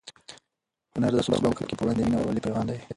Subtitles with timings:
[0.93, 2.79] هنر د تعصب او کرکې پر وړاندې د مینې او ورورولۍ پيغام دی.